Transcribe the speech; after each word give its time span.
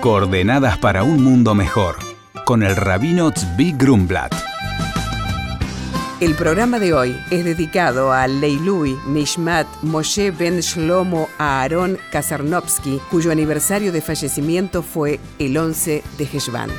Coordenadas 0.00 0.78
para 0.78 1.02
un 1.02 1.24
mundo 1.24 1.56
mejor, 1.56 1.96
con 2.44 2.62
el 2.62 2.76
rabino 2.76 3.32
Tzvi 3.32 3.72
Grumblat. 3.72 4.32
El 6.20 6.36
programa 6.36 6.78
de 6.78 6.94
hoy 6.94 7.16
es 7.32 7.44
dedicado 7.44 8.12
a 8.12 8.28
Leilui 8.28 8.96
Nishmat 9.08 9.66
Moshe 9.82 10.30
Ben 10.30 10.60
Shlomo 10.60 11.28
Aaron 11.38 11.98
Kazarnovsky, 12.12 13.00
cuyo 13.10 13.32
aniversario 13.32 13.90
de 13.90 14.00
fallecimiento 14.00 14.84
fue 14.84 15.18
el 15.40 15.58
11 15.58 16.04
de 16.16 16.24
Heshvan. 16.24 16.70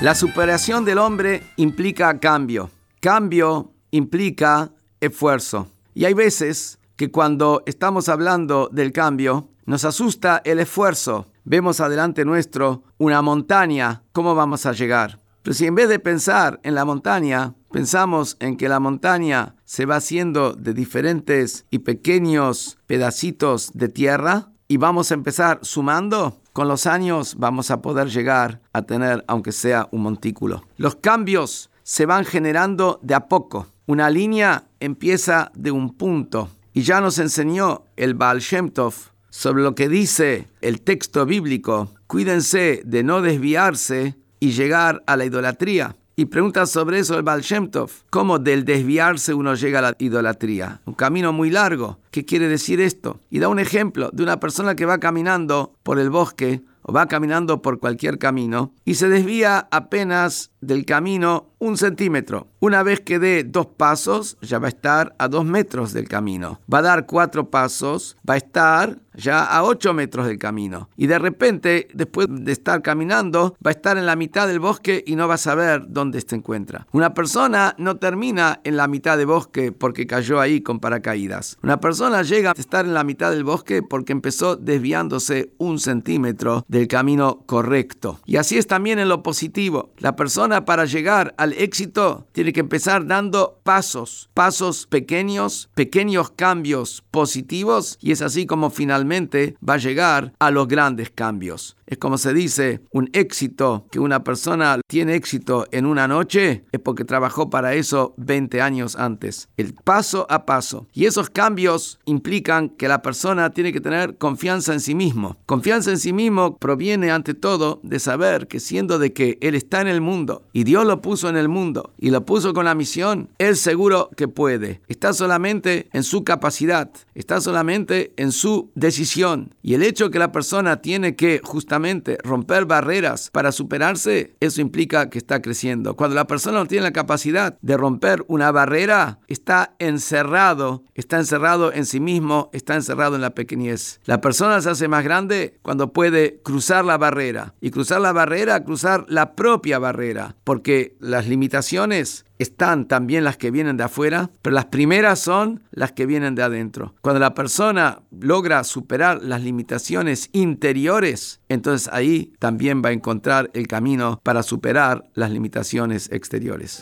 La 0.00 0.16
superación 0.16 0.84
del 0.84 0.98
hombre 0.98 1.44
implica 1.54 2.18
cambio. 2.18 2.68
Cambio 2.98 3.70
implica 3.92 4.72
esfuerzo. 5.00 5.68
Y 5.94 6.04
hay 6.04 6.14
veces 6.14 6.80
que 6.96 7.10
cuando 7.10 7.62
estamos 7.66 8.08
hablando 8.08 8.68
del 8.72 8.92
cambio, 8.92 9.48
nos 9.66 9.84
asusta 9.84 10.42
el 10.44 10.60
esfuerzo. 10.60 11.26
Vemos 11.44 11.80
adelante 11.80 12.24
nuestro 12.24 12.84
una 12.98 13.22
montaña, 13.22 14.02
¿cómo 14.12 14.34
vamos 14.34 14.66
a 14.66 14.72
llegar? 14.72 15.20
Pero 15.42 15.54
si 15.54 15.66
en 15.66 15.74
vez 15.74 15.88
de 15.88 15.98
pensar 15.98 16.60
en 16.62 16.74
la 16.74 16.84
montaña, 16.84 17.54
pensamos 17.70 18.36
en 18.40 18.56
que 18.56 18.68
la 18.68 18.80
montaña 18.80 19.56
se 19.64 19.84
va 19.84 19.96
haciendo 19.96 20.54
de 20.54 20.72
diferentes 20.72 21.66
y 21.70 21.80
pequeños 21.80 22.78
pedacitos 22.86 23.70
de 23.74 23.88
tierra 23.88 24.48
y 24.68 24.78
vamos 24.78 25.10
a 25.10 25.14
empezar 25.14 25.58
sumando, 25.62 26.40
con 26.54 26.68
los 26.68 26.86
años 26.86 27.34
vamos 27.36 27.70
a 27.70 27.82
poder 27.82 28.08
llegar 28.08 28.62
a 28.72 28.82
tener, 28.82 29.24
aunque 29.26 29.52
sea 29.52 29.88
un 29.90 30.02
montículo. 30.02 30.64
Los 30.78 30.96
cambios 30.96 31.70
se 31.82 32.06
van 32.06 32.24
generando 32.24 32.98
de 33.02 33.14
a 33.14 33.28
poco. 33.28 33.66
Una 33.86 34.08
línea 34.08 34.68
empieza 34.80 35.52
de 35.54 35.72
un 35.72 35.94
punto 35.94 36.48
y 36.74 36.82
ya 36.82 37.00
nos 37.00 37.18
enseñó 37.18 37.84
el 37.96 38.14
Baal 38.14 38.40
Shem 38.40 38.68
Tov 38.68 38.94
sobre 39.30 39.62
lo 39.62 39.76
que 39.76 39.88
dice 39.88 40.48
el 40.60 40.82
texto 40.82 41.24
bíblico. 41.24 41.92
Cuídense 42.08 42.82
de 42.84 43.04
no 43.04 43.22
desviarse 43.22 44.16
y 44.40 44.50
llegar 44.50 45.02
a 45.06 45.16
la 45.16 45.24
idolatría. 45.24 45.96
Y 46.16 46.26
pregunta 46.26 46.66
sobre 46.66 46.98
eso 46.98 47.16
el 47.16 47.22
Baal 47.22 47.42
Shem 47.42 47.70
Tov. 47.70 47.90
¿Cómo 48.10 48.40
del 48.40 48.64
desviarse 48.64 49.34
uno 49.34 49.54
llega 49.54 49.78
a 49.78 49.82
la 49.82 49.96
idolatría? 49.98 50.80
Un 50.84 50.94
camino 50.94 51.32
muy 51.32 51.48
largo. 51.48 52.00
¿Qué 52.10 52.24
quiere 52.24 52.48
decir 52.48 52.80
esto? 52.80 53.20
Y 53.30 53.38
da 53.38 53.48
un 53.48 53.60
ejemplo 53.60 54.10
de 54.12 54.24
una 54.24 54.40
persona 54.40 54.74
que 54.74 54.84
va 54.84 54.98
caminando 54.98 55.74
por 55.84 56.00
el 56.00 56.10
bosque 56.10 56.62
o 56.82 56.92
va 56.92 57.06
caminando 57.06 57.62
por 57.62 57.78
cualquier 57.78 58.18
camino 58.18 58.74
y 58.84 58.96
se 58.96 59.08
desvía 59.08 59.68
apenas 59.70 60.50
del 60.60 60.84
camino 60.84 61.53
un 61.64 61.76
centímetro. 61.78 62.48
Una 62.60 62.82
vez 62.82 63.00
que 63.00 63.18
dé 63.18 63.44
dos 63.44 63.66
pasos, 63.66 64.36
ya 64.42 64.58
va 64.58 64.66
a 64.66 64.68
estar 64.68 65.14
a 65.18 65.28
dos 65.28 65.44
metros 65.44 65.92
del 65.92 66.08
camino. 66.08 66.60
Va 66.72 66.78
a 66.78 66.82
dar 66.82 67.06
cuatro 67.06 67.50
pasos, 67.50 68.16
va 68.28 68.34
a 68.34 68.38
estar 68.38 68.98
ya 69.16 69.44
a 69.44 69.62
ocho 69.62 69.94
metros 69.94 70.26
del 70.26 70.38
camino. 70.38 70.88
Y 70.96 71.06
de 71.06 71.18
repente, 71.18 71.88
después 71.94 72.26
de 72.30 72.52
estar 72.52 72.82
caminando, 72.82 73.56
va 73.64 73.70
a 73.70 73.72
estar 73.72 73.96
en 73.96 74.06
la 74.06 74.16
mitad 74.16 74.46
del 74.46 74.60
bosque 74.60 75.02
y 75.06 75.16
no 75.16 75.28
va 75.28 75.34
a 75.34 75.38
saber 75.38 75.84
dónde 75.88 76.20
se 76.20 76.36
encuentra. 76.36 76.86
Una 76.92 77.14
persona 77.14 77.74
no 77.78 77.96
termina 77.96 78.60
en 78.64 78.76
la 78.76 78.88
mitad 78.88 79.16
del 79.16 79.26
bosque 79.26 79.72
porque 79.72 80.06
cayó 80.06 80.40
ahí 80.40 80.60
con 80.60 80.80
paracaídas. 80.80 81.58
Una 81.62 81.80
persona 81.80 82.22
llega 82.22 82.50
a 82.50 82.60
estar 82.60 82.84
en 82.84 82.94
la 82.94 83.04
mitad 83.04 83.30
del 83.30 83.44
bosque 83.44 83.82
porque 83.82 84.12
empezó 84.12 84.56
desviándose 84.56 85.52
un 85.58 85.78
centímetro 85.78 86.64
del 86.68 86.88
camino 86.88 87.42
correcto. 87.46 88.20
Y 88.26 88.36
así 88.36 88.58
es 88.58 88.66
también 88.66 88.98
en 88.98 89.08
lo 89.08 89.22
positivo. 89.22 89.92
La 89.98 90.16
persona 90.16 90.64
para 90.64 90.84
llegar 90.84 91.34
al 91.38 91.53
éxito 91.56 92.26
tiene 92.32 92.52
que 92.52 92.60
empezar 92.60 93.06
dando 93.06 93.58
pasos, 93.62 94.30
pasos 94.34 94.86
pequeños, 94.86 95.68
pequeños 95.74 96.30
cambios 96.30 97.02
positivos 97.10 97.98
y 98.00 98.12
es 98.12 98.22
así 98.22 98.46
como 98.46 98.70
finalmente 98.70 99.56
va 99.66 99.74
a 99.74 99.78
llegar 99.78 100.32
a 100.38 100.50
los 100.50 100.68
grandes 100.68 101.10
cambios. 101.10 101.76
Es 101.94 101.98
como 101.98 102.18
se 102.18 102.34
dice, 102.34 102.80
un 102.90 103.08
éxito, 103.12 103.86
que 103.92 104.00
una 104.00 104.24
persona 104.24 104.80
tiene 104.88 105.14
éxito 105.14 105.68
en 105.70 105.86
una 105.86 106.08
noche, 106.08 106.64
es 106.72 106.80
porque 106.80 107.04
trabajó 107.04 107.50
para 107.50 107.74
eso 107.74 108.14
20 108.16 108.60
años 108.60 108.96
antes. 108.96 109.48
El 109.56 109.74
paso 109.74 110.26
a 110.28 110.44
paso. 110.44 110.88
Y 110.92 111.04
esos 111.04 111.30
cambios 111.30 112.00
implican 112.04 112.70
que 112.70 112.88
la 112.88 113.00
persona 113.00 113.50
tiene 113.50 113.72
que 113.72 113.80
tener 113.80 114.18
confianza 114.18 114.72
en 114.72 114.80
sí 114.80 114.96
mismo. 114.96 115.36
Confianza 115.46 115.92
en 115.92 116.00
sí 116.00 116.12
mismo 116.12 116.56
proviene 116.56 117.12
ante 117.12 117.32
todo 117.32 117.78
de 117.84 118.00
saber 118.00 118.48
que 118.48 118.58
siendo 118.58 118.98
de 118.98 119.12
que 119.12 119.38
Él 119.40 119.54
está 119.54 119.80
en 119.80 119.86
el 119.86 120.00
mundo 120.00 120.42
y 120.52 120.64
Dios 120.64 120.84
lo 120.84 121.00
puso 121.00 121.28
en 121.28 121.36
el 121.36 121.48
mundo 121.48 121.92
y 121.96 122.10
lo 122.10 122.26
puso 122.26 122.54
con 122.54 122.64
la 122.64 122.74
misión, 122.74 123.28
Él 123.38 123.54
seguro 123.54 124.10
que 124.16 124.26
puede. 124.26 124.80
Está 124.88 125.12
solamente 125.12 125.88
en 125.92 126.02
su 126.02 126.24
capacidad, 126.24 126.90
está 127.14 127.40
solamente 127.40 128.12
en 128.16 128.32
su 128.32 128.72
decisión. 128.74 129.54
Y 129.62 129.74
el 129.74 129.84
hecho 129.84 130.10
que 130.10 130.18
la 130.18 130.32
persona 130.32 130.82
tiene 130.82 131.14
que 131.14 131.40
justamente 131.44 131.83
romper 132.22 132.64
barreras 132.64 133.30
para 133.30 133.52
superarse, 133.52 134.34
eso 134.40 134.60
implica 134.60 135.10
que 135.10 135.18
está 135.18 135.40
creciendo. 135.42 135.96
Cuando 135.96 136.16
la 136.16 136.26
persona 136.26 136.58
no 136.58 136.66
tiene 136.66 136.84
la 136.84 136.92
capacidad 136.92 137.58
de 137.60 137.76
romper 137.76 138.24
una 138.28 138.50
barrera, 138.50 139.18
está 139.28 139.74
encerrado, 139.78 140.84
está 140.94 141.18
encerrado 141.18 141.72
en 141.72 141.86
sí 141.86 142.00
mismo, 142.00 142.50
está 142.52 142.74
encerrado 142.74 143.16
en 143.16 143.22
la 143.22 143.34
pequeñez. 143.34 144.00
La 144.04 144.20
persona 144.20 144.60
se 144.60 144.70
hace 144.70 144.88
más 144.88 145.04
grande 145.04 145.58
cuando 145.62 145.92
puede 145.92 146.40
cruzar 146.42 146.84
la 146.84 146.98
barrera. 146.98 147.54
Y 147.60 147.70
cruzar 147.70 148.00
la 148.00 148.12
barrera, 148.12 148.64
cruzar 148.64 149.06
la 149.08 149.34
propia 149.34 149.78
barrera, 149.78 150.36
porque 150.44 150.96
las 151.00 151.26
limitaciones 151.26 152.24
están 152.38 152.86
también 152.86 153.24
las 153.24 153.36
que 153.36 153.50
vienen 153.50 153.76
de 153.76 153.84
afuera, 153.84 154.30
pero 154.42 154.54
las 154.54 154.66
primeras 154.66 155.18
son 155.20 155.62
las 155.70 155.92
que 155.92 156.06
vienen 156.06 156.34
de 156.34 156.42
adentro. 156.42 156.94
Cuando 157.00 157.20
la 157.20 157.34
persona 157.34 158.00
logra 158.18 158.64
superar 158.64 159.22
las 159.22 159.42
limitaciones 159.42 160.30
interiores, 160.32 161.40
entonces 161.48 161.88
ahí 161.92 162.32
también 162.38 162.82
va 162.84 162.88
a 162.88 162.92
encontrar 162.92 163.50
el 163.54 163.66
camino 163.66 164.20
para 164.22 164.42
superar 164.42 165.04
las 165.14 165.30
limitaciones 165.30 166.10
exteriores. 166.12 166.80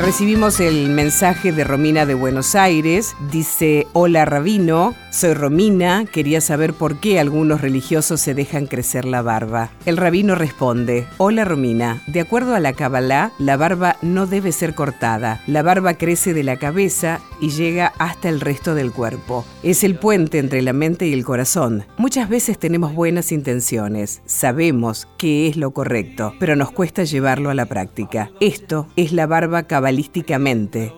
Recibimos 0.00 0.60
el 0.60 0.88
mensaje 0.88 1.52
de 1.52 1.62
Romina 1.62 2.06
de 2.06 2.14
Buenos 2.14 2.54
Aires. 2.54 3.14
Dice, 3.30 3.86
hola 3.92 4.24
Rabino, 4.24 4.94
soy 5.10 5.34
Romina, 5.34 6.04
quería 6.04 6.40
saber 6.40 6.74
por 6.74 7.00
qué 7.00 7.20
algunos 7.20 7.60
religiosos 7.60 8.20
se 8.20 8.34
dejan 8.34 8.66
crecer 8.66 9.04
la 9.04 9.22
barba. 9.22 9.70
El 9.86 9.96
rabino 9.96 10.34
responde, 10.34 11.06
hola 11.18 11.44
Romina, 11.44 12.02
de 12.06 12.20
acuerdo 12.20 12.54
a 12.54 12.60
la 12.60 12.72
Kabbalah, 12.72 13.32
la 13.38 13.56
barba 13.56 13.96
no 14.02 14.26
debe 14.26 14.52
ser 14.52 14.74
cortada. 14.74 15.40
La 15.46 15.62
barba 15.62 15.94
crece 15.94 16.34
de 16.34 16.44
la 16.44 16.56
cabeza 16.56 17.20
y 17.40 17.50
llega 17.50 17.92
hasta 17.98 18.28
el 18.28 18.40
resto 18.40 18.74
del 18.74 18.92
cuerpo. 18.92 19.44
Es 19.62 19.84
el 19.84 19.96
puente 19.96 20.38
entre 20.38 20.62
la 20.62 20.72
mente 20.72 21.06
y 21.06 21.12
el 21.12 21.24
corazón. 21.24 21.84
Muchas 21.96 22.28
veces 22.28 22.58
tenemos 22.58 22.94
buenas 22.94 23.32
intenciones, 23.32 24.22
sabemos 24.26 25.08
qué 25.18 25.48
es 25.48 25.56
lo 25.56 25.72
correcto, 25.72 26.34
pero 26.38 26.56
nos 26.56 26.70
cuesta 26.70 27.04
llevarlo 27.04 27.50
a 27.50 27.54
la 27.54 27.66
práctica. 27.66 28.30
Esto 28.40 28.86
es 28.96 29.12
la 29.12 29.26
barba 29.26 29.64
cabalística 29.64 30.30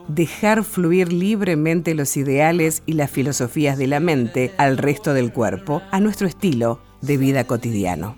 dejar 0.09 0.65
fluir 0.65 1.13
libremente 1.13 1.95
los 1.95 2.17
ideales 2.17 2.83
y 2.87 2.93
las 2.95 3.11
filosofías 3.11 3.79
de 3.79 3.87
la 3.87 4.01
al 4.59 4.79
resto 4.79 5.15
del 5.15 5.33
cuerpo, 5.33 5.81
a 5.91 6.01
nuestro 6.01 6.27
estilo 6.27 6.81
de 7.01 7.17
vida 7.17 7.45
cotidiano. 7.45 8.17